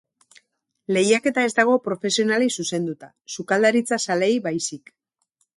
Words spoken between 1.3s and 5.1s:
ez dago profesionalei zuzenduta, sukaldaritza-zaleei baizik.